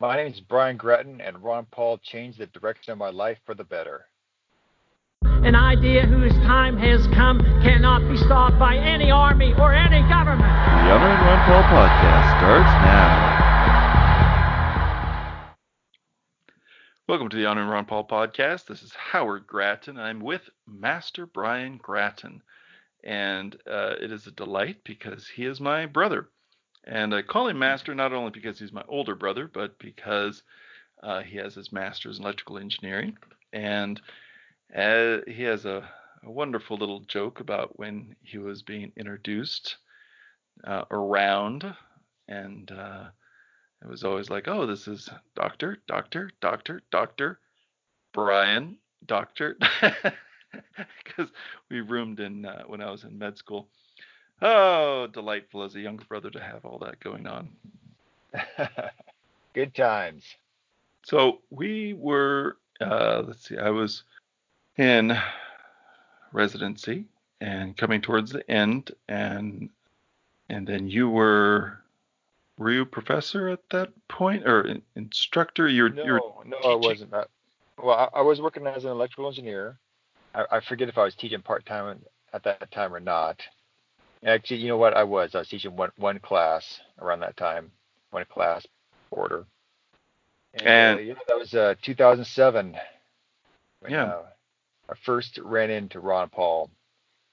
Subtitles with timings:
[0.00, 3.54] My name is Brian Grattan, and Ron Paul changed the direction of my life for
[3.54, 4.06] the better.
[5.22, 10.40] An idea whose time has come cannot be stopped by any army or any government.
[10.40, 13.44] The Honor and Ron Paul podcast starts now.
[17.06, 18.66] Welcome to the Honor and Ron Paul podcast.
[18.66, 19.96] This is Howard Grattan.
[19.96, 22.42] I'm with Master Brian Grattan,
[23.04, 26.30] and uh, it is a delight because he is my brother.
[26.86, 30.42] And I call him Master not only because he's my older brother, but because
[31.02, 33.16] uh, he has his master's in electrical engineering.
[33.52, 34.00] And
[34.74, 35.88] uh, he has a,
[36.24, 39.76] a, wonderful little joke about when he was being introduced
[40.64, 41.74] uh, around,
[42.28, 43.04] and uh,
[43.82, 47.38] it was always like, "Oh, this is Doctor, Doctor, Doctor, Doctor,
[48.12, 49.56] Brian, Doctor,"
[51.04, 51.30] because
[51.70, 53.68] we roomed in uh, when I was in med school.
[54.42, 57.48] Oh, delightful as a younger brother to have all that going on.
[59.54, 60.24] Good times.
[61.04, 64.02] So we were, uh, let's see, I was
[64.76, 65.16] in
[66.32, 67.04] residency
[67.40, 69.68] and coming towards the end, and
[70.48, 71.78] and then you were,
[72.58, 75.68] were you a professor at that point or instructor?
[75.68, 76.70] You're, no, you're no, teaching.
[76.70, 77.10] I wasn't.
[77.82, 79.78] well, I, I, was working as an electrical engineer.
[80.34, 82.00] I, I forget if I was teaching part time
[82.32, 83.40] at that time or not.
[84.24, 84.96] Actually, you know what?
[84.96, 85.34] I was.
[85.34, 87.70] I was teaching one one class around that time,
[88.10, 88.66] one class
[89.10, 89.44] order.
[90.54, 90.66] And,
[91.00, 92.76] and uh, that was uh, 2007.
[93.80, 94.04] When, yeah.
[94.04, 94.22] Uh,
[94.88, 96.70] I first ran into Ron Paul.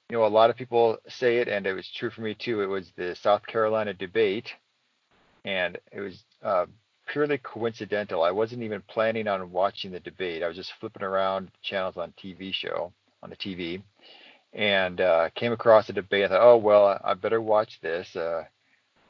[0.09, 2.61] You know, a lot of people say it, and it was true for me too.
[2.61, 4.50] It was the South Carolina debate,
[5.45, 6.66] and it was uh,
[7.08, 8.23] purely coincidental.
[8.23, 10.44] I wasn't even planning on watching the debate.
[10.44, 12.92] I was just flipping around channels on TV show
[13.23, 13.81] on the TV,
[14.54, 16.26] and uh, came across a debate.
[16.26, 18.16] I thought, oh well, I better watch this.
[18.16, 18.44] Uh,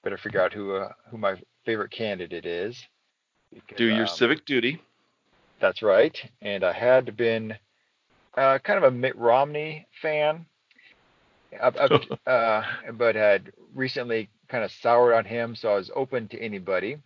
[0.03, 2.81] better figure out who uh, who my favorite candidate is.
[3.53, 4.81] Because, Do your um, civic duty.
[5.59, 6.17] That's right.
[6.42, 7.56] And I had been
[8.36, 10.45] uh, kind of a Mitt Romney fan,
[11.62, 12.63] uh,
[12.94, 16.97] but had recently kind of soured on him, so I was open to anybody.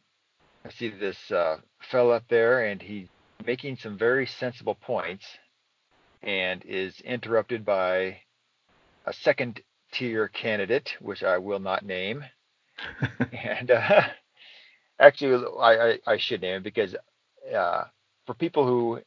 [0.63, 1.57] I see this uh,
[1.91, 3.07] fella up there, and he's
[3.45, 5.25] making some very sensible points,
[6.23, 8.17] and is interrupted by
[9.05, 9.61] a second
[9.91, 12.23] tier candidate, which I will not name.
[13.31, 14.01] and uh,
[14.99, 16.95] actually, I, I, I, should name it because
[17.55, 17.85] uh,
[18.25, 18.99] for people who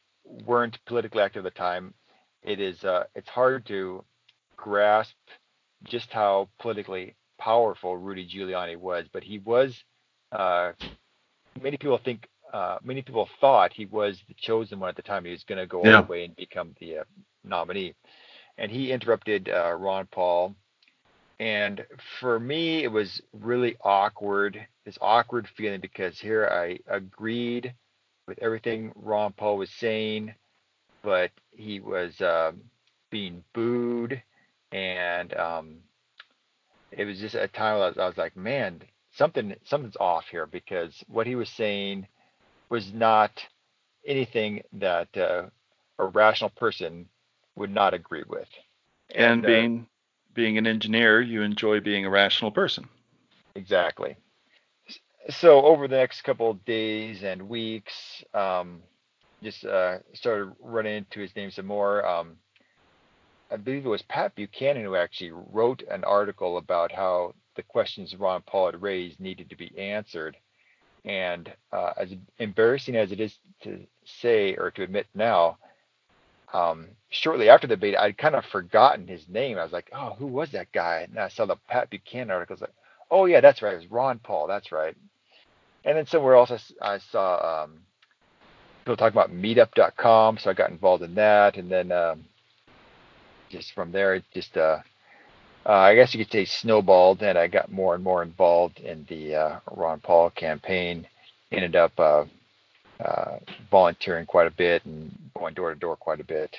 [0.45, 1.93] weren't politically active at the time,
[2.41, 4.03] it is uh, it's hard to
[4.57, 5.15] grasp
[5.83, 9.05] just how politically powerful Rudy Giuliani was.
[9.11, 9.83] But he was.
[10.31, 10.71] Uh,
[11.61, 12.27] many people think.
[12.51, 15.23] Uh, many people thought he was the chosen one at the time.
[15.23, 15.97] He was going to go yeah.
[15.97, 17.03] all the way and become the uh,
[17.43, 17.93] nominee
[18.59, 20.53] and he interrupted uh, Ron Paul.
[21.39, 21.85] And
[22.19, 27.73] for me, it was really awkward, this awkward feeling because here I agreed
[28.27, 30.35] with everything Ron Paul was saying,
[31.01, 32.51] but he was uh,
[33.09, 34.21] being booed.
[34.73, 35.77] And um,
[36.91, 38.81] it was just a time I was, I was like, man,
[39.13, 42.07] something something's off here because what he was saying
[42.69, 43.31] was not
[44.05, 45.43] anything that uh,
[45.97, 47.07] a rational person
[47.59, 48.47] would not agree with.
[49.13, 52.87] And, and uh, being uh, being an engineer, you enjoy being a rational person.
[53.55, 54.15] Exactly.
[55.29, 58.81] So over the next couple of days and weeks, um,
[59.43, 62.05] just uh, started running into his name some more.
[62.05, 62.37] Um,
[63.51, 68.15] I believe it was Pat Buchanan who actually wrote an article about how the questions
[68.15, 70.37] Ron Paul had raised needed to be answered.
[71.05, 75.57] And uh, as embarrassing as it is to say or to admit now,
[76.53, 79.57] um, shortly after the debate, I'd kind of forgotten his name.
[79.57, 81.07] I was like, oh, who was that guy?
[81.09, 82.53] And I saw the Pat Buchanan article.
[82.53, 82.73] I was like,
[83.11, 83.73] oh, yeah, that's right.
[83.73, 84.47] It was Ron Paul.
[84.47, 84.95] That's right.
[85.85, 87.79] And then somewhere else, I, I saw um,
[88.81, 90.37] people talking about meetup.com.
[90.37, 91.57] So I got involved in that.
[91.57, 92.25] And then um,
[93.49, 94.79] just from there, it just, uh,
[95.65, 97.21] uh, I guess you could say snowballed.
[97.21, 101.07] And I got more and more involved in the uh, Ron Paul campaign.
[101.51, 102.25] Ended up uh,
[103.03, 103.39] uh,
[103.71, 106.57] volunteering quite a bit and going door to door quite a bit.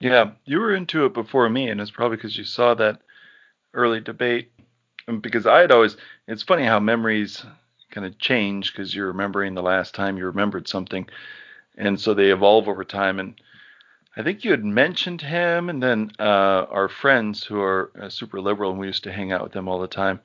[0.00, 3.00] Yeah, you were into it before me, and it's probably because you saw that
[3.72, 4.50] early debate.
[5.20, 5.96] Because I had always,
[6.26, 7.44] it's funny how memories
[7.90, 11.06] kind of change because you're remembering the last time you remembered something,
[11.76, 13.20] and so they evolve over time.
[13.20, 13.40] And
[14.16, 18.40] I think you had mentioned him, and then uh, our friends who are uh, super
[18.40, 20.20] liberal, and we used to hang out with them all the time.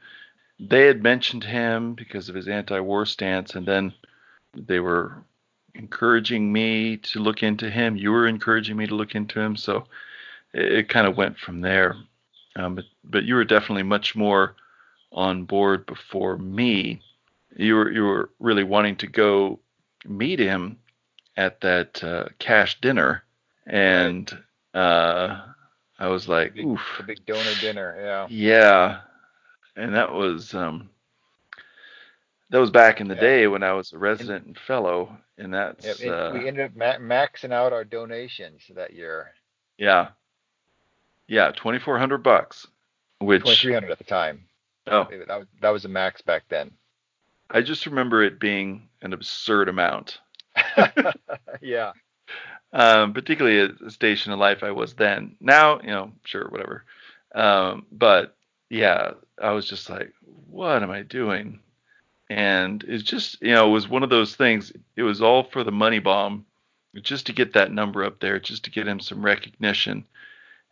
[0.60, 3.94] They had mentioned him because of his anti-war stance, and then
[4.56, 5.24] they were
[5.76, 7.96] encouraging me to look into him.
[7.96, 9.56] You were encouraging me to look into him.
[9.56, 9.86] So
[10.54, 11.96] it, it kind of went from there.
[12.56, 14.56] Um, but, but you were definitely much more
[15.12, 17.02] on board before me.
[17.56, 19.60] you were you were really wanting to go
[20.06, 20.78] meet him
[21.38, 23.24] at that uh, cash dinner,
[23.66, 24.32] and
[24.74, 25.42] uh,
[25.98, 27.96] I was like, Big, oof, the big donor dinner.
[28.00, 28.28] Yeah.
[28.30, 29.00] yeah,
[29.76, 30.90] and that was um,
[32.50, 33.22] that was back in the Yeah.
[33.22, 36.76] day when I was a resident and fellow, and that's and uh, we ended up
[36.76, 39.32] ma- maxing out our donations that year.
[39.78, 40.10] yeah,
[41.28, 42.68] yeah, twenty four hundred bucks,
[43.20, 44.46] which 2300 at the time.
[44.88, 46.72] oh, That was, that was the max back then.
[47.52, 50.20] I just remember it being an absurd amount.
[51.62, 51.94] yeah.
[52.74, 55.36] um, particularly at the station of life I was then.
[55.40, 56.84] Now, you know, sure, whatever.
[57.34, 58.36] Um, but
[58.70, 59.12] yeah,
[59.42, 60.14] I was just like,
[60.50, 61.60] what am I doing?
[62.30, 64.72] And it's just, you know, it was one of those things.
[64.96, 66.46] It was all for the money bomb,
[67.02, 70.06] just to get that number up there, just to get him some recognition.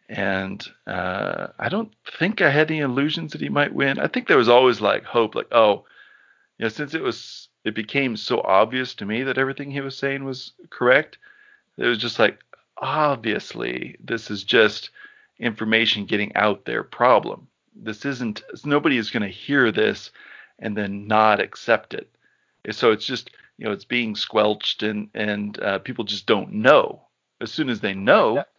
[0.10, 4.00] And uh, I don't think I had any illusions that he might win.
[4.00, 5.86] I think there was always like hope, like, oh,
[6.58, 9.98] you know, since it was, it became so obvious to me that everything he was
[9.98, 11.18] saying was correct
[11.78, 12.40] it was just like
[12.78, 14.90] obviously this is just
[15.40, 20.12] information getting out there problem this isn't nobody is going to hear this
[20.60, 22.10] and then not accept it
[22.72, 27.02] so it's just you know it's being squelched and and uh, people just don't know
[27.42, 28.50] as soon as they know That-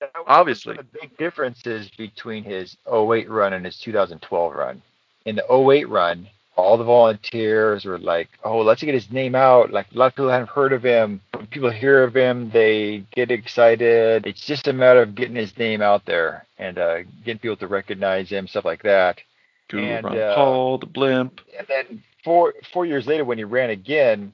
[0.00, 0.76] That Obviously.
[0.76, 4.82] The big differences between his 08 run and his 2012 run.
[5.24, 9.70] In the 08 run, all the volunteers were like, "Oh, let's get his name out."
[9.72, 11.22] Like a lot of people hadn't heard of him.
[11.32, 14.26] When people hear of him, they get excited.
[14.26, 17.66] It's just a matter of getting his name out there and uh, getting people to
[17.66, 19.20] recognize him, stuff like that.
[19.68, 21.40] Guru And, Ron uh, Paul, the blimp.
[21.58, 24.32] And then four four years later, when he ran again,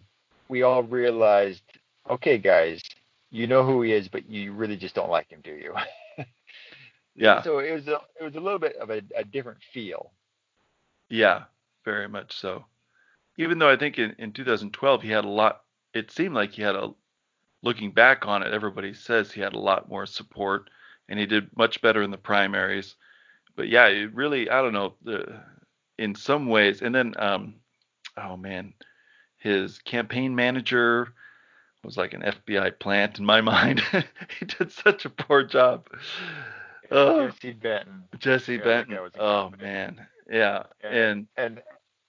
[0.49, 1.62] we all realized,
[2.08, 2.82] okay, guys,
[3.31, 5.75] you know who he is, but you really just don't like him, do you?
[7.14, 10.12] Yeah, So it was a, it was a little bit of a, a different feel.
[11.11, 11.44] yeah,
[11.85, 12.64] very much so.
[13.37, 15.62] Even though I think in, in 2012 he had a lot,
[15.93, 16.88] it seemed like he had a,
[17.62, 20.70] looking back on it, everybody says he had a lot more support
[21.08, 22.94] and he did much better in the primaries.
[23.56, 25.40] But yeah, it really, I don't know, the,
[25.99, 27.54] in some ways, and then, um,
[28.16, 28.75] oh man,
[29.38, 31.08] his campaign manager
[31.84, 33.81] was like an FBI plant in my mind.
[34.38, 35.88] he did such a poor job.
[36.90, 38.04] Oh, Jesse Benton.
[38.19, 38.99] Jesse Yeah, Benton.
[39.19, 41.62] Oh man, yeah, And- and And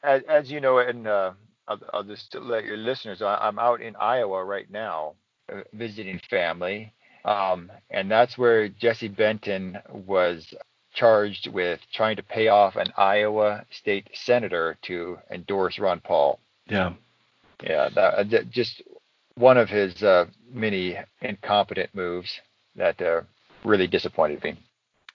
[0.04, 1.31] as, as you know, and uh,
[1.68, 5.13] I'll, I'll just let your listeners, I, I'm out in Iowa right now
[5.51, 6.94] uh, visiting family.
[7.25, 10.54] Um, and that's where Jesse Benton was
[10.94, 16.40] charged with trying to pay off an Iowa state senator to endorse Ron Paul.
[16.68, 16.94] yeah,
[17.62, 18.81] Yeah, that uh, just
[19.36, 22.40] one of his uh, many incompetent moves
[22.75, 23.22] that uh,
[23.63, 24.57] really disappointed me.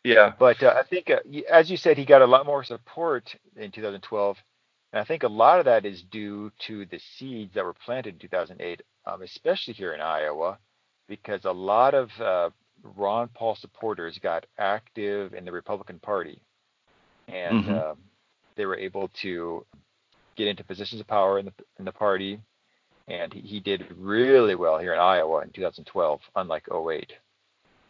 [0.04, 1.19] yeah, But uh, I think, uh,
[1.50, 4.36] as you said, he got a lot more support in 2012,
[4.92, 8.14] and I think a lot of that is due to the seeds that were planted
[8.14, 10.58] in 2008, um, especially here in Iowa,
[11.08, 12.50] because a lot of uh,
[12.82, 16.40] Ron Paul supporters got active in the Republican Party,
[17.28, 17.92] and Mhm.
[17.92, 17.98] um,
[18.56, 19.66] they were able to
[20.36, 22.40] get into positions of power in the in the party,
[23.08, 27.12] and he, he did really well here in Iowa in 2012, unlike 08.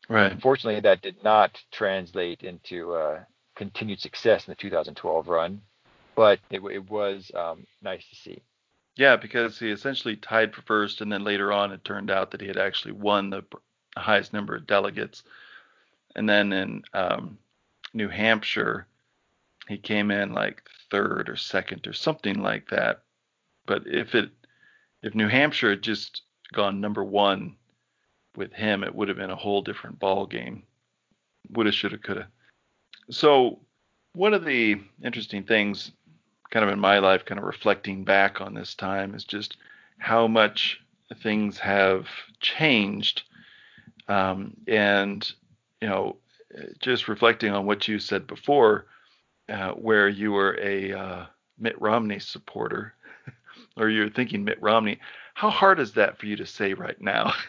[0.09, 0.33] right.
[0.33, 3.25] Unfortunately, that did not translate into uh,
[3.57, 5.61] continued success in the 2012 run,
[6.17, 8.43] but it, it was um, nice to see.
[8.97, 12.41] Yeah, because he essentially tied for first, and then later on it turned out that
[12.41, 13.43] he had actually won the
[13.99, 15.23] pr- highest number of delegates.
[16.15, 17.39] And then in um,
[17.95, 18.87] New Hampshire,
[19.69, 23.03] he came in like third or second or something like that.
[23.67, 24.31] But if it
[25.03, 27.57] if New Hampshire had just gone number one
[28.37, 30.65] with him, it would have been a whole different ball game.
[31.51, 32.29] Woulda, shoulda, coulda.
[33.11, 33.61] So
[34.15, 35.93] one of the interesting things
[36.51, 39.57] kind of in my life, kind of reflecting back on this time, is just
[39.99, 40.81] how much
[41.23, 42.07] things have
[42.41, 43.23] changed.
[44.09, 45.31] Um, and,
[45.81, 46.17] you know,
[46.81, 48.87] just reflecting on what you said before,
[49.49, 51.27] uh, where you were a uh,
[51.59, 52.95] Mitt Romney supporter,
[53.77, 54.99] or you're thinking Mitt Romney,
[55.35, 57.33] how hard is that for you to say right now?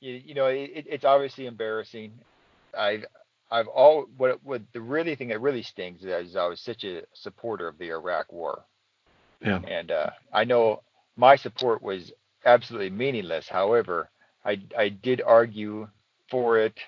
[0.00, 2.12] you, you know, it, it's obviously embarrassing.
[2.76, 3.04] I've
[3.50, 7.02] I've all what what the really thing that really stings is I was such a
[7.12, 8.64] supporter of the Iraq War.
[9.40, 9.60] yeah.
[9.68, 10.82] and uh, I know
[11.16, 12.12] my support was
[12.44, 13.48] absolutely meaningless.
[13.48, 14.10] However,
[14.44, 15.88] I I did argue
[16.30, 16.78] for it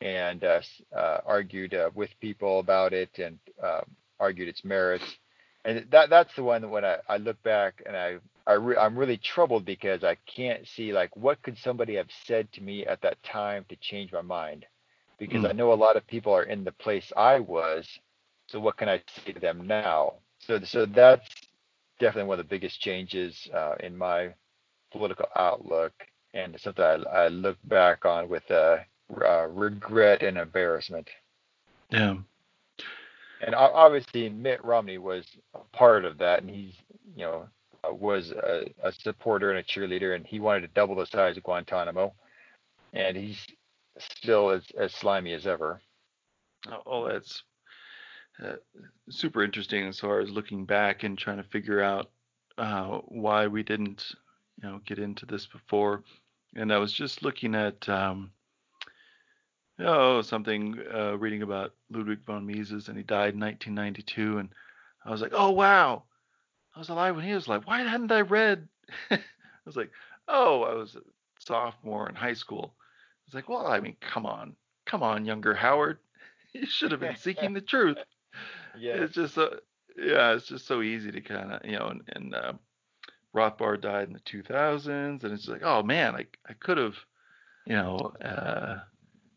[0.00, 0.60] and uh,
[0.96, 3.82] uh, argued uh, with people about it and uh,
[4.20, 5.04] argued its merits.
[5.64, 8.76] And that that's the one that when I, I look back and I I re-
[8.76, 12.86] I'm really troubled because I can't see like what could somebody have said to me
[12.86, 14.66] at that time to change my mind
[15.18, 15.50] because Mm.
[15.50, 17.88] I know a lot of people are in the place I was.
[18.48, 20.14] So what can I say to them now?
[20.40, 21.28] So so that's
[22.00, 24.34] definitely one of the biggest changes uh, in my
[24.92, 25.92] political outlook,
[26.34, 28.78] and something I, I look back on with uh,
[29.24, 31.08] uh, regret and embarrassment.
[31.90, 32.16] Yeah.
[33.40, 36.74] And obviously, Mitt Romney was a part of that, and he's,
[37.14, 37.48] you know,
[37.86, 41.36] uh, was a, a supporter and a cheerleader, and he wanted to double the size
[41.36, 42.14] of Guantanamo,
[42.92, 43.38] and he's
[43.98, 45.80] still as, as slimy as ever.
[46.86, 47.42] Oh, that's
[48.42, 48.56] uh,
[49.10, 52.10] super interesting as far as looking back and trying to figure out
[52.56, 54.02] uh, why we didn't,
[54.62, 56.02] you know, get into this before.
[56.56, 58.30] And I was just looking at, um,
[59.80, 64.48] oh, something uh, reading about Ludwig von Mises, and he died in 1992, and
[65.04, 66.04] I was like, oh wow,
[66.74, 67.62] I was alive when he was alive.
[67.64, 68.68] Why hadn't I read?
[69.10, 69.18] I
[69.64, 69.90] was like,
[70.28, 71.00] oh, I was a
[71.38, 72.74] sophomore in high school.
[72.76, 74.54] I was like, well, I mean, come on,
[74.86, 75.98] come on, younger Howard,
[76.52, 77.98] you should have been seeking the truth.
[78.76, 78.94] Yeah.
[78.94, 79.60] It's just so,
[79.96, 82.52] yeah, it's just so easy to kind of, you know, and, and uh,
[83.34, 86.94] Rothbard died in the 2000s, and it's like, oh man, I I could have,
[87.66, 88.80] you know, uh,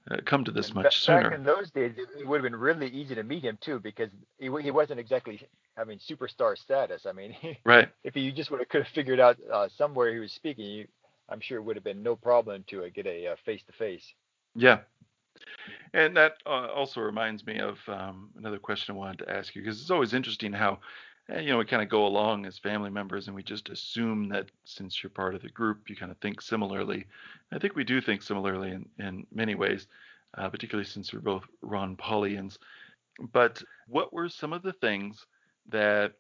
[0.10, 1.30] uh, come to this much Back sooner.
[1.30, 4.10] Back in those days, it would have been really easy to meet him too, because
[4.38, 5.42] he, he wasn't exactly
[5.76, 7.06] having superstar status.
[7.06, 7.36] I mean,
[7.66, 7.90] Right.
[8.04, 10.88] if you just would have could have figured out uh, somewhere he was speaking, you,
[11.30, 14.14] I'm sure it would have been no problem to uh, get a face to face.
[14.56, 14.80] Yeah.
[15.94, 19.62] And that uh, also reminds me of um, another question I wanted to ask you
[19.62, 20.80] because it's always interesting how,
[21.30, 24.50] you know, we kind of go along as family members and we just assume that
[24.64, 27.06] since you're part of the group, you kind of think similarly.
[27.52, 29.88] I think we do think similarly in, in many ways,
[30.38, 32.58] uh, particularly since we're both Ron Paulians.
[33.34, 35.26] But what were some of the things
[35.70, 36.14] that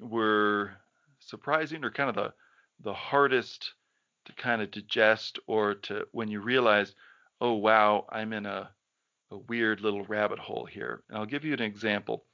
[0.00, 0.72] were
[1.18, 2.32] surprising or kind of the
[2.80, 3.72] the hardest
[4.24, 6.94] to kind of digest or to when you realize,
[7.40, 8.70] oh wow, I'm in a
[9.30, 11.02] a weird little rabbit hole here.
[11.08, 12.24] And I'll give you an example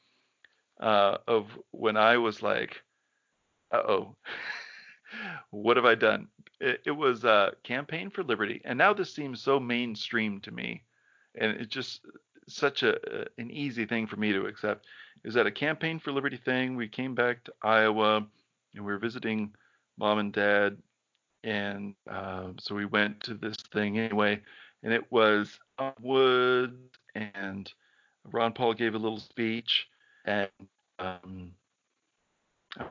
[0.80, 2.82] uh, of when I was like,
[3.72, 4.16] uh oh,
[5.50, 6.28] what have I done?
[6.60, 10.82] It, it was uh, Campaign for Liberty, and now this seems so mainstream to me,
[11.38, 12.00] and it's just
[12.48, 12.96] such a
[13.38, 14.86] an easy thing for me to accept.
[15.24, 16.76] Is that a Campaign for Liberty thing?
[16.76, 18.26] We came back to Iowa,
[18.74, 19.52] and we were visiting
[19.98, 20.78] mom and dad,
[21.44, 24.40] and uh, so we went to this thing anyway,
[24.82, 25.58] and it was
[26.00, 26.74] Woods
[27.14, 27.72] and
[28.24, 29.86] Ron Paul gave a little speech,
[30.30, 30.48] and
[30.98, 31.52] um,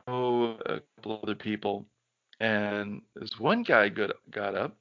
[0.06, 1.86] oh, a couple other people,
[2.38, 4.76] and this one guy got got up,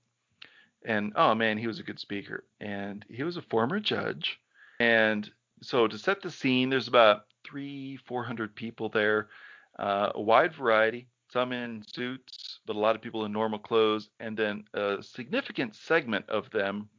[0.85, 4.39] and oh man, he was a good speaker, and he was a former judge,
[4.79, 5.29] and
[5.61, 9.29] so to set the scene, there's about three, four hundred people there,
[9.77, 14.09] uh, a wide variety, some in suits, but a lot of people in normal clothes,
[14.19, 16.89] and then a significant segment of them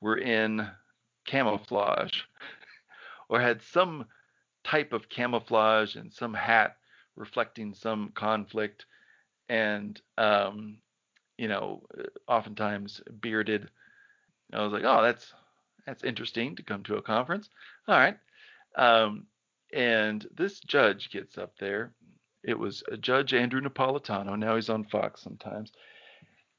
[0.00, 0.68] were in
[1.26, 2.20] camouflage
[3.28, 4.06] or had some
[4.64, 6.76] type of camouflage and some hat
[7.16, 8.86] reflecting some conflict
[9.48, 10.78] and um,
[11.36, 11.82] you know
[12.26, 13.68] oftentimes bearded.
[14.52, 15.32] I was like oh that's
[15.86, 17.48] that's interesting to come to a conference.
[17.86, 18.18] All right.
[18.76, 19.26] Um,
[19.72, 21.92] and this judge gets up there.
[22.44, 24.38] It was judge andrew napolitano.
[24.38, 25.72] Now he's on fox sometimes.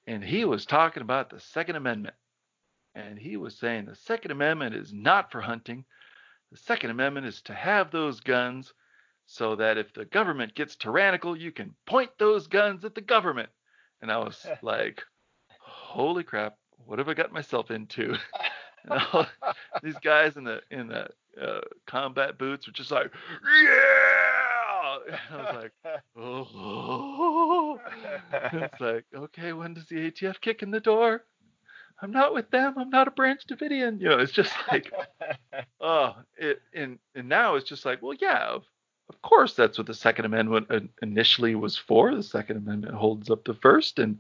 [0.07, 2.15] And he was talking about the second amendment.
[2.95, 5.85] And he was saying the Second Amendment is not for hunting.
[6.51, 8.73] The Second Amendment is to have those guns
[9.25, 13.49] so that if the government gets tyrannical, you can point those guns at the government.
[14.01, 15.03] And I was like,
[15.59, 18.15] holy crap, what have I got myself into?
[19.83, 21.07] these guys in the in the
[21.39, 23.11] uh, combat boots were just like,
[23.43, 24.97] yeah.
[25.29, 27.79] And I was like, oh.
[28.53, 31.23] it's like, okay, when does the ATF kick in the door?
[32.01, 32.75] I'm not with them.
[32.77, 33.99] I'm not a Branch Davidian.
[33.99, 34.91] You know, it's just like,
[35.81, 38.63] oh, it and and now it's just like, well, yeah, of,
[39.09, 42.15] of course that's what the Second Amendment initially was for.
[42.15, 44.19] The Second Amendment holds up the First, and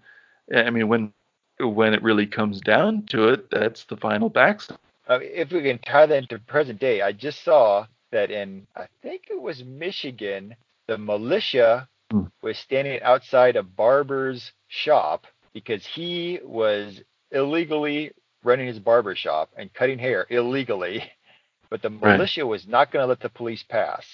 [0.53, 1.13] I mean when
[1.59, 4.79] when it really comes down to it, that's the final backstop.
[5.07, 8.87] Uh, if we can tie that into present day, I just saw that in I
[9.01, 10.55] think it was Michigan,
[10.87, 12.23] the militia hmm.
[12.41, 18.11] was standing outside a barber's shop because he was illegally
[18.43, 21.03] running his barber shop and cutting hair illegally,
[21.69, 22.13] but the right.
[22.13, 24.05] militia was not going to let the police pass.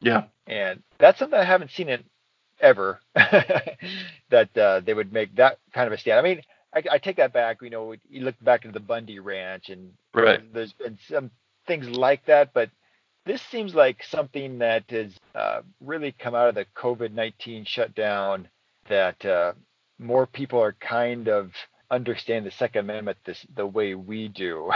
[0.00, 0.24] Yeah.
[0.46, 2.04] And that's something I haven't seen it
[2.60, 6.18] ever that uh, they would make that kind of a stand.
[6.18, 6.42] I mean,
[6.74, 7.58] I, I, take that back.
[7.62, 10.40] You know, you look back into the Bundy Ranch, and right.
[10.52, 11.30] there's been some
[11.66, 12.70] things like that, but
[13.24, 18.48] this seems like something that has uh, really come out of the COVID 19 shutdown
[18.88, 19.52] that uh,
[19.98, 21.50] more people are kind of
[21.90, 24.70] understand the Second Amendment this the way we do.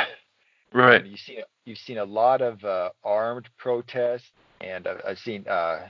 [0.73, 1.05] Right.
[1.05, 5.89] you've seen you've seen a lot of uh, armed protests, and I've, I've seen uh,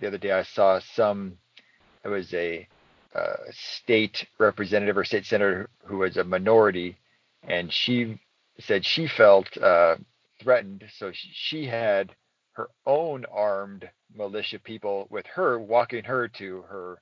[0.00, 1.36] the other day I saw some.
[2.04, 2.66] It was a
[3.14, 6.96] uh, state representative or state senator who was a minority,
[7.46, 8.18] and she
[8.58, 9.96] said she felt uh,
[10.42, 12.10] threatened, so she had
[12.52, 17.00] her own armed militia people with her walking her to her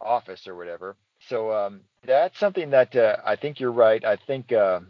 [0.00, 0.96] office or whatever.
[1.28, 4.04] So um, that's something that uh, I think you're right.
[4.04, 4.80] I think uh,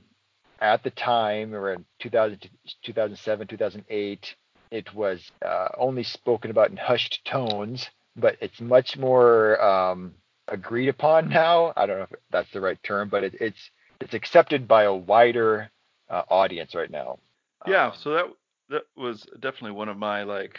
[0.60, 2.48] at the time, around 2000,
[2.82, 4.34] 2007, 2008,
[4.70, 10.14] it was uh, only spoken about in hushed tones, but it's much more um,
[10.48, 11.72] agreed upon now.
[11.76, 13.70] I don't know if that's the right term, but it, it's
[14.00, 15.70] it's accepted by a wider
[16.08, 17.18] uh, audience right now.
[17.66, 18.26] Yeah, um, so that
[18.70, 20.58] that was definitely one of my like,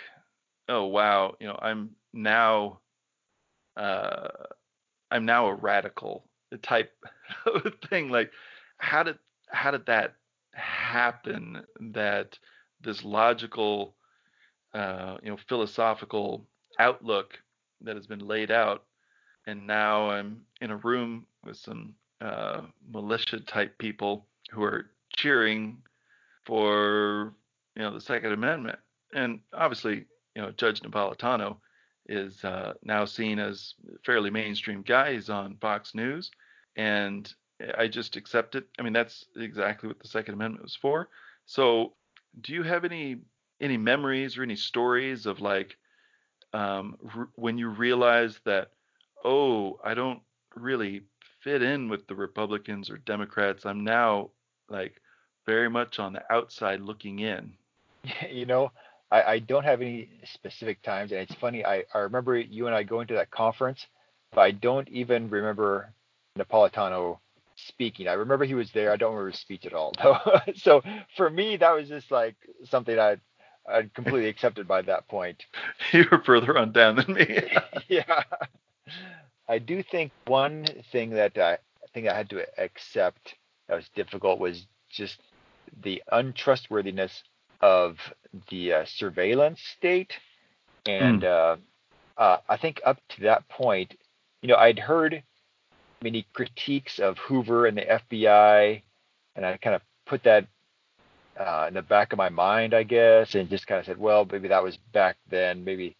[0.69, 2.79] oh wow, you know, I'm now,
[3.75, 4.27] uh,
[5.13, 6.25] I'm now a radical
[6.63, 6.91] type
[7.45, 8.09] of thing.
[8.09, 8.31] Like,
[8.77, 10.15] how did how did that
[10.53, 11.63] happen?
[11.79, 12.37] That
[12.81, 13.95] this logical,
[14.73, 16.47] uh, you know, philosophical
[16.79, 17.39] outlook
[17.81, 18.85] that has been laid out,
[19.45, 25.77] and now I'm in a room with some uh, militia type people who are cheering
[26.43, 27.33] for
[27.75, 28.79] you know the Second Amendment,
[29.13, 30.05] and obviously
[30.35, 31.57] you know Judge Napolitano
[32.07, 33.73] is uh, now seen as
[34.05, 35.13] fairly mainstream guy.
[35.13, 36.31] He's on Fox News,
[36.75, 37.31] and
[37.77, 38.67] I just accept it.
[38.79, 41.09] I mean that's exactly what the Second Amendment was for.
[41.45, 41.93] So,
[42.41, 43.17] do you have any
[43.61, 45.77] any memories or any stories of like
[46.53, 48.71] um, r- when you realize that
[49.23, 50.21] oh I don't
[50.55, 51.03] really
[51.43, 53.65] fit in with the Republicans or Democrats.
[53.65, 54.29] I'm now
[54.69, 55.01] like
[55.45, 57.53] very much on the outside looking in.
[58.29, 58.71] You know,
[59.13, 61.63] I, I don't have any specific times, and it's funny.
[61.63, 63.85] I, I remember you and I going to that conference,
[64.31, 65.93] but I don't even remember
[66.37, 67.19] Napolitano
[67.55, 68.07] speaking.
[68.07, 68.91] I remember he was there.
[68.91, 70.17] I don't remember his speech at all, though.
[70.55, 70.81] so
[71.15, 73.17] for me, that was just like something I
[73.69, 75.45] I completely accepted by that point.
[75.93, 77.51] You were further on down than me.
[77.87, 78.23] yeah.
[79.47, 81.59] I do think one thing that I
[81.93, 83.35] think I had to accept
[83.67, 85.19] that was difficult was just
[85.83, 87.23] the untrustworthiness
[87.63, 87.97] of
[88.49, 90.11] the uh, surveillance state.
[90.85, 91.57] And mm.
[92.17, 93.95] uh, uh, I think up to that point,
[94.41, 95.23] you know, I'd heard
[96.03, 98.81] many critiques of Hoover and the FBI,
[99.37, 100.45] and I kind of put that
[101.39, 104.27] uh, in the back of my mind, I guess, and just kind of said, well,
[104.29, 105.63] maybe that was back then.
[105.63, 105.95] Maybe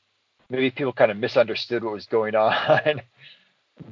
[0.50, 3.02] maybe people kind of misunderstood what was going on.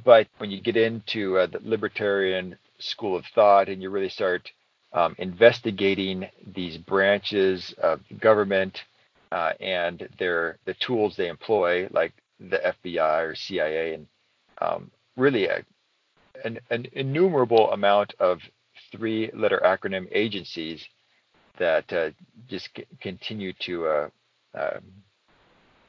[0.04, 4.52] but when you get into uh, the libertarian school of thought and you really start
[4.94, 8.78] um, investigating these branches of government
[9.32, 14.08] uh, and their the tools they employ, like the FBI or CIA, and
[14.60, 15.64] um, really a,
[16.44, 18.40] an, an, innumerable amount of
[18.92, 20.86] three-letter acronym agencies
[21.58, 22.10] that uh,
[22.50, 24.10] just c- continue to uh,
[24.56, 24.82] um,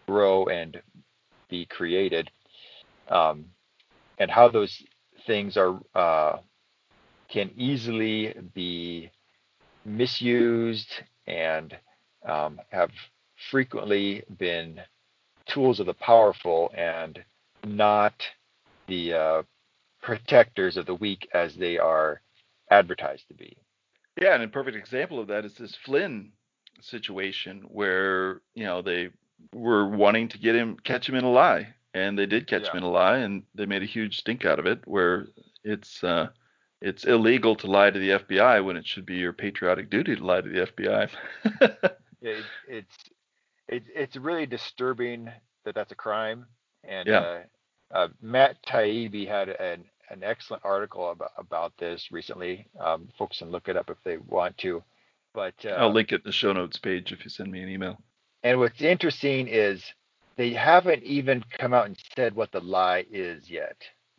[0.07, 0.81] grow and
[1.49, 2.31] be created,
[3.09, 3.45] um,
[4.19, 4.83] and how those
[5.27, 6.39] things are uh,
[7.33, 9.11] can easily be
[9.87, 10.93] misused
[11.27, 11.77] and
[12.29, 12.91] um, have
[13.51, 14.79] frequently been
[15.47, 17.25] tools of the powerful and
[17.65, 18.13] not
[18.87, 19.43] the uh,
[20.03, 22.21] protectors of the weak as they are
[22.71, 23.57] advertised to be.
[24.21, 26.33] Yeah, and a perfect example of that is this Flynn
[26.83, 29.09] situation where you know they
[29.55, 32.73] were wanting to get him catch him in a lie and they did catch yeah.
[32.73, 35.27] him in a lie and they made a huge stink out of it where
[35.65, 36.29] it's uh,
[36.83, 40.25] it's illegal to lie to the FBI when it should be your patriotic duty to
[40.25, 41.11] lie to the FBI.
[42.21, 42.97] it, it's
[43.69, 45.31] it, it's really disturbing
[45.65, 46.45] that that's a crime.
[46.85, 47.21] And yeah.
[47.21, 47.43] uh,
[47.95, 52.67] uh, Matt Taibbi had an an excellent article about, about this recently.
[52.79, 54.83] Um, folks can look it up if they want to.
[55.33, 57.69] But uh, I'll link it in the show notes page if you send me an
[57.69, 58.03] email.
[58.43, 59.83] And what's interesting is
[60.37, 63.77] they haven't even come out and said what the lie is yet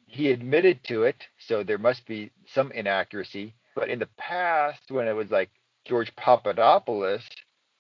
[0.08, 3.54] he admitted to it, so there must be some inaccuracy.
[3.76, 5.50] But in the past, when it was like
[5.86, 7.28] George Papadopoulos,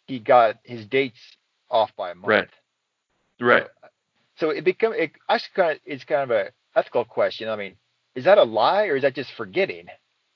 [0.07, 1.19] he got his dates
[1.69, 2.27] off by a month.
[2.27, 2.49] Right.
[3.39, 3.67] Right.
[3.81, 3.87] So,
[4.35, 7.49] so it become it actually kind of it's kind of a ethical question.
[7.49, 7.75] I mean,
[8.15, 9.87] is that a lie or is that just forgetting?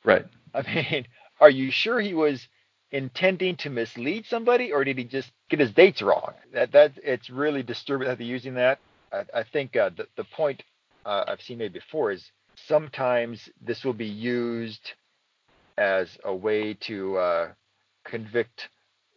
[0.03, 0.25] Right.
[0.53, 1.07] I mean,
[1.39, 2.47] are you sure he was
[2.91, 6.33] intending to mislead somebody or did he just get his dates wrong?
[6.53, 8.79] That that it's really disturbing that they're using that.
[9.11, 10.63] I, I think uh, the the point
[11.07, 12.31] uh, I've seen made before is
[12.67, 14.91] sometimes this will be used
[15.77, 17.47] as a way to uh,
[18.03, 18.67] convict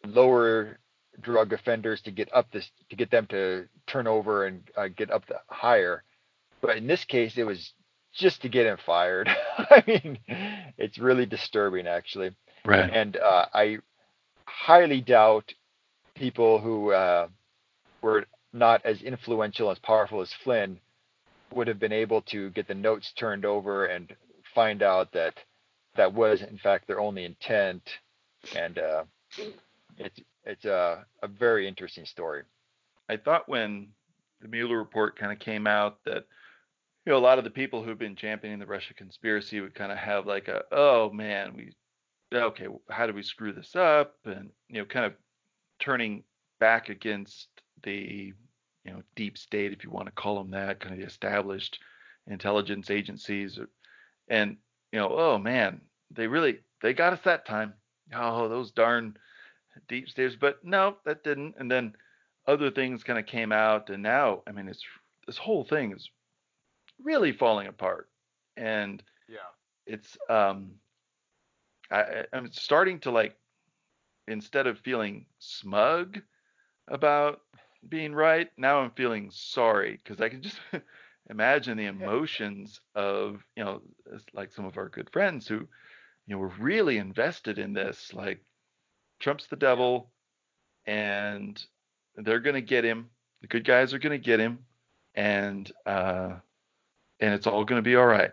[0.06, 0.78] lower
[1.20, 5.10] drug offenders to get up this to get them to turn over and uh, get
[5.10, 6.04] up the higher.
[6.62, 7.72] But in this case, it was
[8.12, 9.28] just to get him fired.
[9.58, 10.18] I mean,
[10.78, 12.36] it's really disturbing actually.
[12.64, 12.88] Right.
[12.90, 13.78] And uh, I
[14.44, 15.52] highly doubt
[16.14, 17.28] people who uh,
[18.00, 20.78] were not as influential as powerful as Flynn
[21.52, 24.12] would have been able to get the notes turned over and
[24.54, 25.34] find out that
[25.96, 27.82] that was in fact their only intent.
[28.56, 29.04] And uh,
[29.98, 32.42] it's it's a, a very interesting story.
[33.08, 33.88] I thought when
[34.40, 36.24] the Mueller report kind of came out that
[37.04, 39.92] you know a lot of the people who've been championing the Russia conspiracy would kind
[39.92, 41.72] of have like a oh man we
[42.32, 44.14] okay how do we screw this up?
[44.24, 45.14] And you know kind of
[45.80, 46.24] turning
[46.60, 47.48] back against
[47.82, 48.32] the
[48.84, 51.78] you know deep state if you want to call them that kind of the established
[52.26, 53.58] intelligence agencies
[54.28, 54.56] and
[54.92, 57.74] you know oh man they really they got us that time.
[58.14, 59.16] Oh those darn
[59.88, 61.54] deep staters but no that didn't.
[61.58, 61.94] And then
[62.46, 64.82] other things kind of came out and now i mean it's
[65.26, 66.10] this whole thing is
[67.02, 68.08] really falling apart.
[68.56, 69.38] And yeah.
[69.86, 70.72] it's um
[71.90, 73.36] I, i'm starting to like
[74.28, 76.20] instead of feeling smug
[76.88, 77.40] about
[77.88, 80.58] being right now i'm feeling sorry because i can just
[81.30, 83.80] imagine the emotions of you know
[84.34, 88.44] like some of our good friends who you know were really invested in this like
[89.20, 90.10] trump's the devil
[90.86, 91.64] and
[92.16, 93.08] they're going to get him.
[93.42, 94.58] The good guys are going to get him,
[95.14, 96.34] and uh,
[97.20, 98.32] and it's all going to be all right.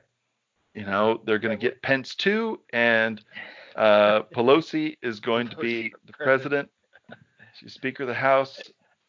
[0.73, 3.23] You know, they're going to get Pence too, and
[3.75, 6.69] uh, Pelosi is going to be the president.
[7.55, 8.61] She's Speaker of the House,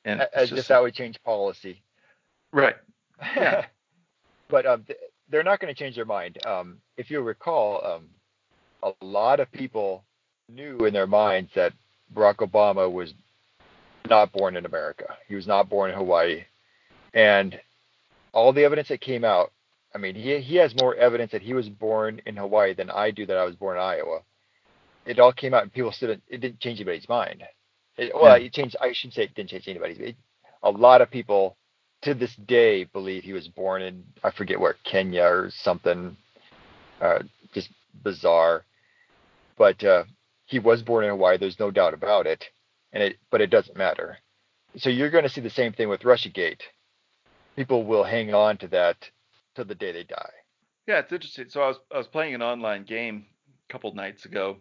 [0.09, 1.83] and as if that would change policy.
[2.53, 2.77] Right.
[3.37, 3.67] Yeah.
[4.49, 4.87] but um,
[5.29, 6.39] they're not going to change their mind.
[6.47, 8.09] Um, if you recall, um,
[8.83, 10.05] a lot of people
[10.49, 11.73] knew in their minds that
[12.15, 13.13] Barack Obama was
[14.09, 15.17] not born in America.
[15.27, 16.45] He was not born in Hawaii.
[17.13, 17.59] And
[18.33, 19.53] all the evidence that came out,
[19.95, 23.11] I mean, he he has more evidence that he was born in Hawaii than I
[23.11, 24.21] do that I was born in Iowa.
[25.07, 27.43] It all came out, and people still it didn't change anybody's mind.
[27.99, 28.47] It, well, yeah.
[28.47, 28.77] it changed.
[28.81, 29.99] I shouldn't say it didn't change anybody's.
[29.99, 30.17] It,
[30.63, 31.57] a lot of people
[32.03, 36.17] to this day believe he was born in I forget where Kenya or something,
[37.01, 37.21] uh,
[37.53, 37.71] just
[38.03, 38.65] bizarre.
[39.57, 40.05] But uh,
[40.47, 41.39] he was born in Hawaii.
[41.39, 42.45] There's no doubt about it
[42.93, 44.19] and it but it doesn't matter.
[44.77, 46.61] So you're going to see the same thing with RussiaGate.
[47.57, 48.97] People will hang on to that
[49.55, 50.31] till the day they die.
[50.87, 51.47] Yeah, it's interesting.
[51.49, 53.27] So I was I was playing an online game
[53.69, 54.59] a couple nights ago,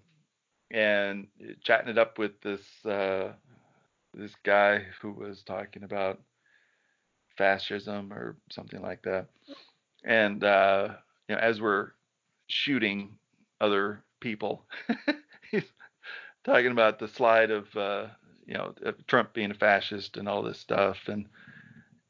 [0.72, 1.28] and
[1.64, 3.32] chatting it up with this uh,
[4.14, 6.20] this guy who was talking about
[7.38, 9.28] fascism or something like that.
[10.04, 10.90] And uh,
[11.28, 11.92] you know, as we're
[12.48, 13.18] shooting
[13.62, 14.66] other people,
[15.52, 15.64] he's
[16.44, 18.08] talking about the slide of uh,
[18.46, 18.74] you know
[19.08, 21.28] Trump being a fascist and all this stuff, and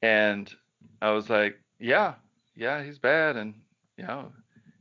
[0.01, 0.53] and
[1.01, 2.15] I was like, yeah,
[2.55, 3.53] yeah, he's bad, and
[3.97, 4.31] you know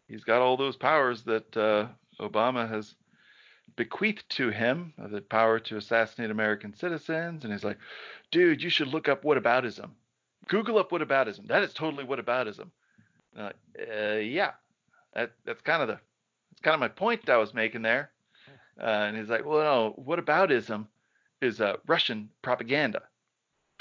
[0.08, 1.88] he's got all those powers that uh,
[2.20, 2.94] Obama has
[3.76, 7.78] bequeathed to him, uh, the power to assassinate American citizens, and he's like,
[8.30, 9.90] dude, you should look up whataboutism.
[10.48, 11.46] Google up whataboutism.
[11.48, 12.68] That is totally whataboutism.
[13.38, 14.52] Uh, uh, yeah,
[15.14, 15.98] that that's kind of the
[16.50, 18.10] that's kind of my point I was making there.
[18.80, 20.86] Uh, and he's like, well, no, what aboutism
[21.40, 23.02] is uh, Russian propaganda.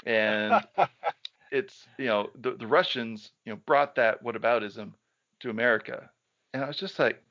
[0.04, 0.66] And
[1.50, 4.92] it's, you know, the, the Russians, you know, brought that whataboutism
[5.40, 6.10] to America.
[6.54, 7.22] And I was just like,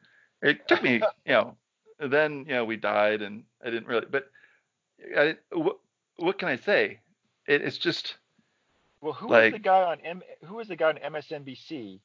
[0.41, 0.93] it took me,
[1.25, 1.56] you know,
[1.99, 4.29] then, you know, we died and I didn't really, but
[5.17, 5.77] I, what,
[6.17, 6.99] what can I say?
[7.47, 8.17] It, it's just.
[9.01, 11.99] Well, who like, was the guy on M, who was the guy on MSNBC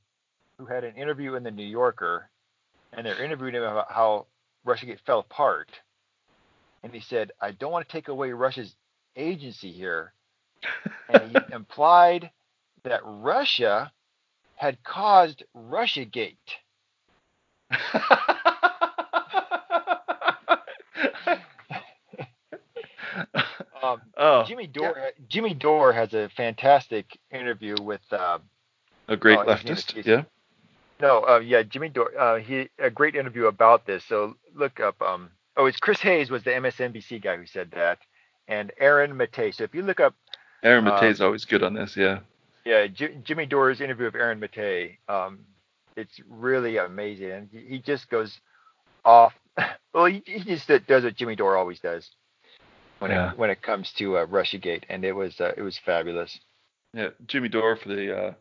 [0.58, 2.28] who had an interview in the New Yorker
[2.92, 4.26] and they're interviewing him about how
[4.64, 5.80] Russia Russiagate fell apart.
[6.82, 8.74] And he said, I don't want to take away Russia's
[9.16, 10.12] agency here.
[11.08, 12.30] And he implied
[12.84, 13.92] that Russia
[14.56, 16.36] had caused Russiagate.
[23.82, 24.94] um, oh, Jimmy Dore.
[24.96, 25.10] Yeah.
[25.28, 28.38] Jimmy Dore has a fantastic interview with uh,
[29.08, 30.04] a great uh, leftist.
[30.04, 30.22] Yeah.
[31.00, 32.12] No, uh, yeah, Jimmy Dore.
[32.18, 34.04] Uh, he a great interview about this.
[34.04, 35.00] So look up.
[35.00, 37.98] Um, oh, it's Chris Hayes was the MSNBC guy who said that,
[38.48, 39.54] and Aaron Maté.
[39.54, 40.14] So if you look up,
[40.62, 41.96] Aaron Maté is um, always good on this.
[41.96, 42.20] Yeah.
[42.64, 44.98] Yeah, J- Jimmy Dore's interview of Aaron Maté.
[45.08, 45.40] Um,
[45.96, 48.40] it's really amazing, and he, he just goes
[49.04, 49.34] off.
[49.92, 52.08] Well, he, he just does what Jimmy Dore always does
[53.00, 53.32] when yeah.
[53.32, 56.38] it when it comes to uh, RussiaGate, and it was uh, it was fabulous.
[56.94, 58.32] Yeah, Jimmy Dore for the uh,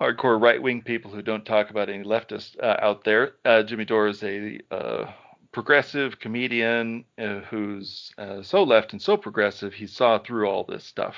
[0.00, 3.32] hardcore right wing people who don't talk about any leftists uh, out there.
[3.44, 5.10] Uh, Jimmy Dore is a uh,
[5.52, 10.84] progressive comedian uh, who's uh, so left and so progressive, he saw through all this
[10.84, 11.14] stuff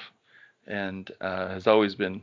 [0.66, 2.22] and uh, has always been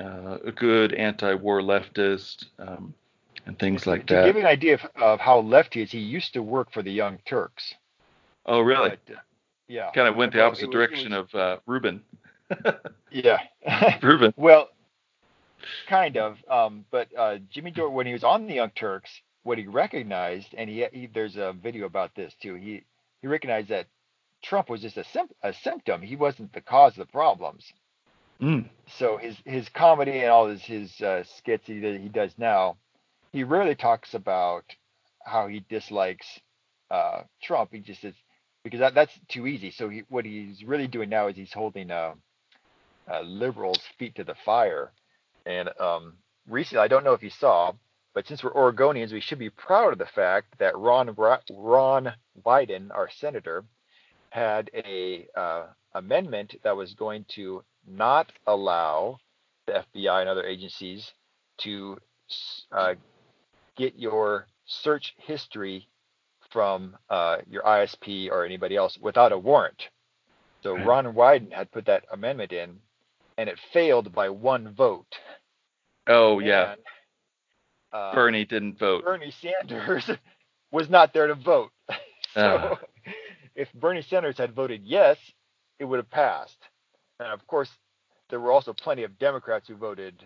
[0.00, 2.92] a good anti war leftist um,
[3.46, 4.20] and things like to that.
[4.22, 6.72] To give you an idea of, of, how left he is, he used to work
[6.72, 7.74] for the Young Turks.
[8.44, 8.98] Oh, really?
[9.06, 9.16] But,
[9.68, 9.90] yeah.
[9.94, 12.02] Kind of went the opposite was, direction was, of Rubin.
[13.10, 13.38] yeah.
[14.02, 14.32] Rubin.
[14.36, 14.68] well,
[15.88, 16.38] kind of.
[16.50, 19.10] Um, but uh, Jimmy Dore, when he was on the Young Turks,
[19.42, 22.54] what he recognized, and he, he there's a video about this too.
[22.54, 22.84] He
[23.20, 23.86] he recognized that
[24.42, 26.02] Trump was just a, sim- a symptom.
[26.02, 27.72] He wasn't the cause of the problems.
[28.40, 28.68] Mm.
[28.98, 32.76] So his his comedy and all his his uh, skits he he does now,
[33.32, 34.64] he rarely talks about
[35.24, 36.26] how he dislikes
[36.90, 37.70] uh, Trump.
[37.72, 38.14] He just is
[38.64, 39.70] because that, that's too easy.
[39.70, 42.14] So he, what he's really doing now is he's holding uh,
[43.10, 44.90] uh, liberals' feet to the fire.
[45.46, 46.14] And um,
[46.48, 47.72] recently, I don't know if you saw,
[48.14, 51.14] but since we're Oregonians, we should be proud of the fact that Ron
[51.50, 52.12] Ron
[52.44, 53.64] Wyden, our senator,
[54.30, 59.18] had a uh, amendment that was going to not allow
[59.66, 61.12] the FBI and other agencies
[61.58, 61.98] to
[62.72, 62.94] uh,
[63.76, 65.88] get your search history
[66.54, 69.82] from uh, your ISP or anybody else without a warrant.
[70.62, 70.86] So right.
[70.86, 72.76] Ron Wyden had put that amendment in,
[73.36, 75.12] and it failed by one vote.
[76.06, 76.74] Oh and, yeah.
[77.92, 79.04] Uh, Bernie didn't vote.
[79.04, 80.08] Bernie Sanders
[80.72, 81.70] was not there to vote.
[82.34, 82.76] so uh.
[83.56, 85.18] if Bernie Sanders had voted yes,
[85.80, 86.58] it would have passed.
[87.18, 87.70] And of course,
[88.30, 90.24] there were also plenty of Democrats who voted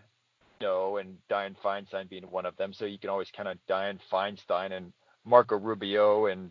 [0.61, 2.73] no, and Dianne Feinstein being one of them.
[2.75, 4.93] So you can always count on Dianne Feinstein and
[5.29, 6.51] Marco Rubio and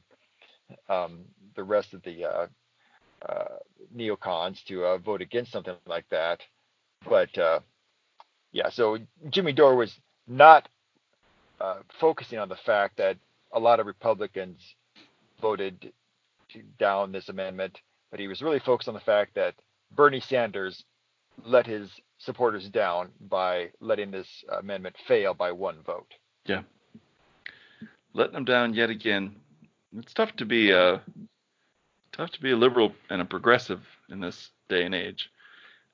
[0.89, 2.47] um, the rest of the uh,
[3.27, 3.57] uh,
[3.95, 6.41] neocons to uh, vote against something like that.
[7.09, 7.59] But uh,
[8.51, 8.97] yeah, so
[9.29, 9.93] Jimmy Dore was
[10.27, 10.67] not
[11.59, 13.17] uh, focusing on the fact that
[13.53, 14.59] a lot of Republicans
[15.41, 15.91] voted
[16.79, 17.79] down this amendment,
[18.11, 19.55] but he was really focused on the fact that
[19.95, 20.83] Bernie Sanders
[21.45, 24.27] let his supporters down by letting this
[24.59, 26.11] amendment fail by one vote.
[26.45, 26.61] Yeah
[28.17, 29.35] letting them down yet again.
[29.95, 30.99] It's tough to be a uh,
[32.11, 35.29] tough to be a liberal and a progressive in this day and age.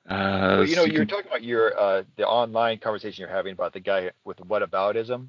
[0.08, 3.52] Uh, well, you know, you are talking about your uh, the online conversation you're having
[3.52, 5.28] about the guy with whataboutism.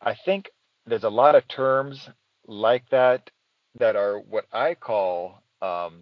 [0.00, 0.50] I think
[0.86, 2.08] there's a lot of terms
[2.46, 3.30] like that
[3.78, 6.00] that are what I call um,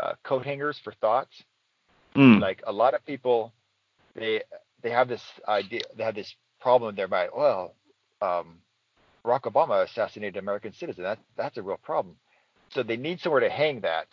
[0.00, 1.42] uh, coat hangers for thoughts.
[2.16, 2.40] Mm.
[2.40, 3.52] Like a lot of people,
[4.14, 4.42] they
[4.82, 7.30] they have this idea, they have this problem in their mind.
[7.36, 7.74] Well,
[8.20, 8.58] um,
[9.24, 11.04] Barack Obama assassinated an American citizen.
[11.04, 12.16] That that's a real problem.
[12.70, 14.06] So they need somewhere to hang that,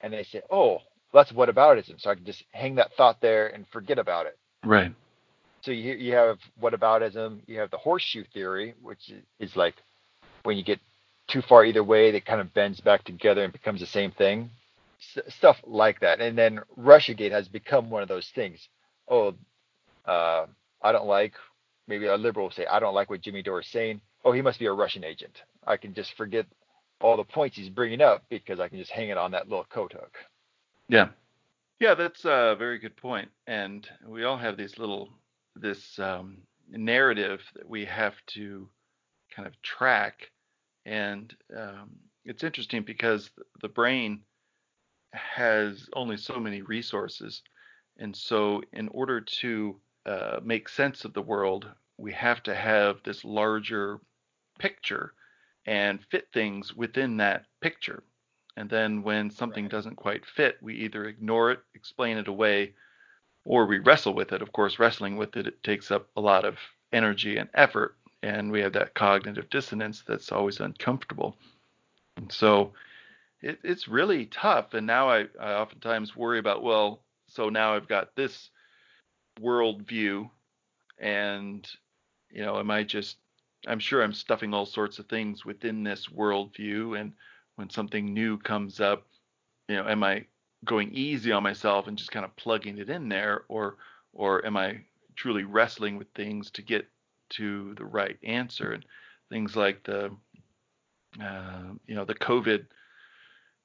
[0.00, 0.78] and they say, oh,
[1.12, 2.00] that's whataboutism.
[2.00, 4.38] So I can just hang that thought there and forget about it.
[4.64, 4.94] Right.
[5.62, 7.40] So you you have whataboutism.
[7.46, 9.74] You have the horseshoe theory, which is like
[10.44, 10.80] when you get
[11.28, 14.50] too far either way, that kind of bends back together and becomes the same thing.
[15.00, 16.20] S- stuff like that.
[16.20, 18.68] And then RussiaGate has become one of those things.
[19.08, 19.34] Oh,
[20.06, 20.46] uh,
[20.82, 21.34] I don't like.
[21.86, 24.42] Maybe a liberal will say, I don't like what Jimmy Dore is saying oh, he
[24.42, 25.42] must be a Russian agent.
[25.66, 26.46] I can just forget
[27.00, 29.64] all the points he's bringing up because I can just hang it on that little
[29.64, 30.16] coat hook.
[30.88, 31.08] Yeah.
[31.80, 33.28] Yeah, that's a very good point.
[33.46, 35.10] And we all have these little,
[35.54, 38.68] this um, narrative that we have to
[39.34, 40.30] kind of track.
[40.84, 41.90] And um,
[42.24, 44.22] it's interesting because the brain
[45.12, 47.42] has only so many resources.
[47.98, 52.96] And so, in order to uh, make sense of the world, we have to have
[53.04, 54.00] this larger
[54.58, 55.12] picture
[55.66, 58.02] and fit things within that picture.
[58.56, 59.70] And then when something right.
[59.70, 62.74] doesn't quite fit, we either ignore it, explain it away,
[63.44, 64.42] or we wrestle with it.
[64.42, 66.56] Of course, wrestling with it, it takes up a lot of
[66.92, 67.96] energy and effort.
[68.22, 71.36] And we have that cognitive dissonance that's always uncomfortable.
[72.16, 72.72] And so
[73.40, 74.74] it, it's really tough.
[74.74, 78.50] And now I, I oftentimes worry about, well, so now I've got this
[79.40, 80.28] worldview
[80.98, 81.68] and
[82.30, 83.16] you know am i just
[83.68, 86.98] I'm sure I'm stuffing all sorts of things within this worldview.
[86.98, 87.12] And
[87.56, 89.06] when something new comes up,
[89.68, 90.24] you know, am I
[90.64, 93.76] going easy on myself and just kind of plugging it in there, or
[94.12, 94.80] or am I
[95.16, 96.88] truly wrestling with things to get
[97.30, 98.72] to the right answer?
[98.72, 98.84] And
[99.28, 100.10] things like the
[101.22, 102.66] uh, you know the COVID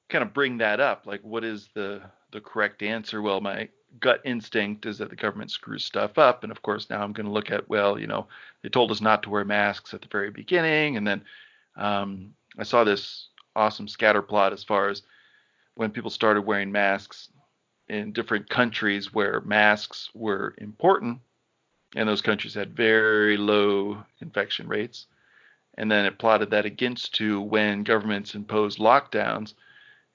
[0.08, 1.06] kind of bring that up.
[1.06, 3.22] Like, what is the the correct answer?
[3.22, 3.68] Well, my
[4.00, 6.42] gut instinct is that the government screws stuff up.
[6.42, 8.26] And of course, now I'm going to look at, well, you know,
[8.62, 10.96] they told us not to wear masks at the very beginning.
[10.96, 11.22] And then
[11.76, 15.02] um, I saw this awesome scatter plot as far as
[15.74, 17.28] when people started wearing masks
[17.88, 21.20] in different countries where masks were important.
[21.96, 25.06] And those countries had very low infection rates.
[25.76, 29.54] And then it plotted that against to when governments imposed lockdowns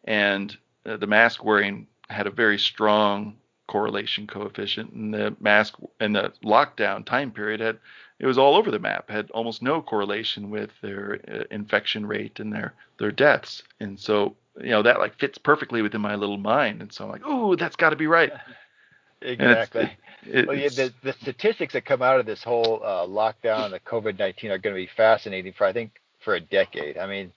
[0.05, 3.35] and uh, the mask wearing had a very strong
[3.69, 7.77] correlation coefficient, and the mask and the lockdown time period had
[8.19, 12.39] it was all over the map, had almost no correlation with their uh, infection rate
[12.39, 13.61] and their their deaths.
[13.79, 17.11] And so you know that like fits perfectly within my little mind, and so I'm
[17.11, 18.33] like, oh, that's got to be right.
[19.21, 19.91] exactly.
[20.23, 23.79] It, well, yeah, the, the statistics that come out of this whole uh, lockdown, the
[23.79, 26.97] COVID nineteen, are going to be fascinating for I think for a decade.
[26.97, 27.31] I mean,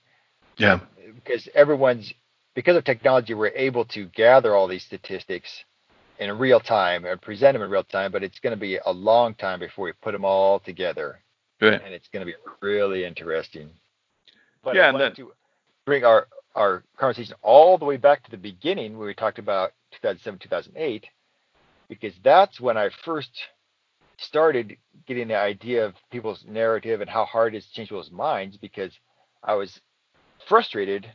[0.57, 0.81] yeah,
[1.15, 2.15] because everyone's
[2.55, 5.65] because of technology, we're able to gather all these statistics
[6.23, 8.93] in real time and present them in real time, but it's going to be a
[8.93, 11.21] long time before we put them all together.
[11.61, 11.81] Right.
[11.83, 13.71] And it's going to be really interesting.
[14.63, 15.33] But yeah, I wanted then, to
[15.85, 19.73] bring our, our conversation all the way back to the beginning where we talked about
[19.93, 21.07] 2007, 2008,
[21.89, 23.31] because that's when I first
[24.19, 28.11] started getting the idea of people's narrative and how hard it is to change people's
[28.11, 28.93] minds because
[29.43, 29.81] I was
[30.49, 31.07] frustrated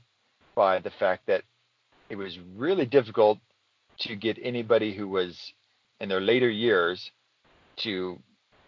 [0.56, 1.44] by the fact that
[2.10, 3.40] it was really difficult
[4.00, 5.54] to get anybody who was
[6.00, 7.12] in their later years
[7.78, 8.20] to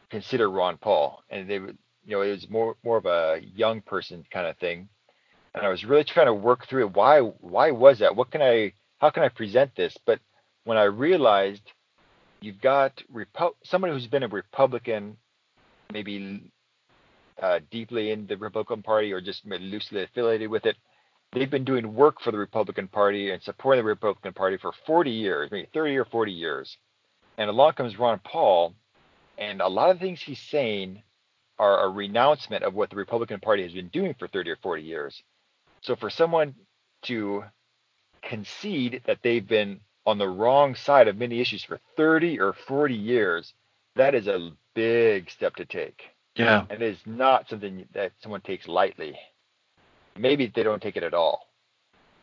[0.09, 3.81] consider Ron Paul, and they would, you know, it was more more of a young
[3.81, 4.89] person kind of thing,
[5.53, 6.95] and I was really trying to work through it.
[6.95, 8.15] Why why was that?
[8.15, 9.95] What can I how can I present this?
[10.05, 10.19] But
[10.63, 11.63] when I realized
[12.41, 13.01] you've got
[13.63, 15.17] somebody who's been a Republican,
[15.91, 16.51] maybe
[17.41, 20.75] uh, deeply in the Republican Party or just loosely affiliated with it,
[21.31, 25.11] they've been doing work for the Republican Party and supporting the Republican Party for 40
[25.11, 26.77] years, maybe 30 or 40 years.
[27.37, 28.73] And along comes Ron Paul,
[29.37, 31.03] and a lot of things he's saying
[31.57, 34.83] are a renouncement of what the Republican Party has been doing for 30 or 40
[34.83, 35.23] years.
[35.81, 36.55] So for someone
[37.03, 37.43] to
[38.21, 42.95] concede that they've been on the wrong side of many issues for 30 or 40
[42.95, 43.53] years,
[43.95, 46.01] that is a big step to take.
[46.35, 49.17] yeah, And it is not something that someone takes lightly
[50.17, 51.47] maybe they don't take it at all.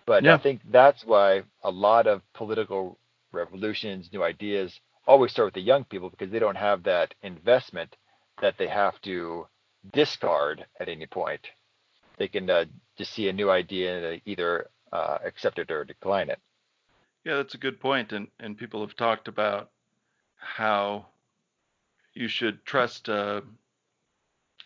[0.06, 0.34] But Yeah.
[0.34, 2.98] I think that's why a lot of political
[3.32, 7.96] revolutions, new ideas, always start with the young people because they don't have that investment
[8.40, 9.48] that they have to
[9.92, 11.48] discard at any point.
[12.18, 16.30] They can uh, just see a new idea and either uh, accept it or decline
[16.30, 16.40] it.
[17.24, 19.70] yeah, that's a good point, and and people have talked about
[20.36, 21.06] how
[22.14, 23.42] you should trust a,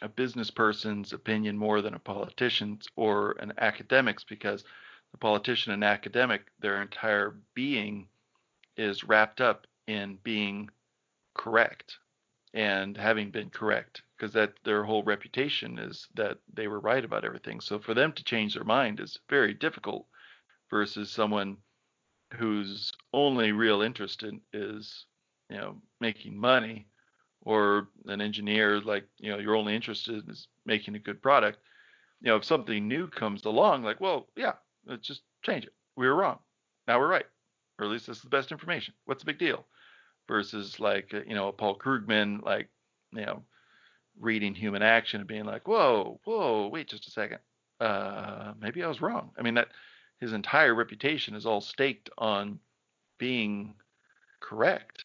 [0.03, 4.65] a business person's opinion more than a politician's or an academic's because
[5.13, 8.09] the politician and academic, their entire being
[8.77, 10.71] is wrapped up in being
[11.35, 11.99] correct
[12.55, 17.25] and having been correct because that their whole reputation is that they were right about
[17.25, 17.61] everything.
[17.61, 20.07] So for them to change their mind is very difficult
[20.71, 21.59] versus someone
[22.35, 25.07] whose only real interest in, is
[25.49, 26.87] you know making money
[27.43, 30.35] or an engineer like you know you're only interested in
[30.67, 31.59] making a good product
[32.21, 34.53] you know if something new comes along like well yeah
[34.87, 35.75] let's just change it.
[35.97, 36.39] We were wrong.
[36.87, 37.27] Now we're right.
[37.79, 38.95] Or at least this is the best information.
[39.05, 39.67] What's the big deal?
[40.29, 42.69] Versus like you know paul krugman like
[43.13, 43.43] you know
[44.19, 47.39] reading human action and being like whoa whoa wait just a second.
[47.81, 49.31] Uh maybe i was wrong.
[49.39, 49.69] I mean that
[50.19, 52.61] his entire reputation is all staked on
[53.19, 53.75] being
[54.41, 55.03] correct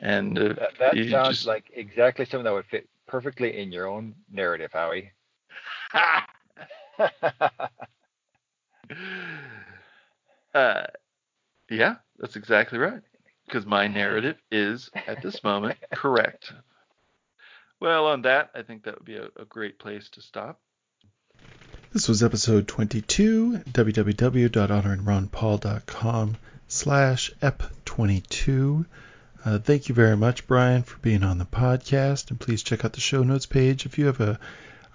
[0.00, 3.86] and uh, That, that sounds just like exactly something that would fit perfectly in your
[3.86, 5.12] own narrative, Howie.
[10.54, 10.82] uh,
[11.70, 13.00] yeah, that's exactly right.
[13.46, 16.52] Because my narrative is at this moment correct.
[17.80, 20.60] Well, on that, I think that would be a, a great place to stop.
[21.92, 26.36] This was episode 22, www.honoringronpaul.com
[26.68, 28.86] slash ep22.
[29.44, 32.92] Uh, thank you very much, Brian, for being on the podcast, and please check out
[32.92, 33.86] the show notes page.
[33.86, 34.38] If you have a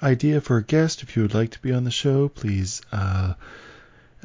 [0.04, 3.34] idea for a guest, if you would like to be on the show, please uh,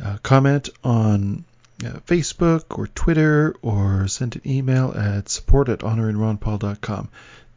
[0.03, 1.45] uh, comment on
[1.85, 7.09] uh, Facebook or Twitter or send an email at support at honoringronpaul.com.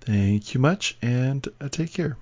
[0.01, 2.17] Thank you much, and uh, take care.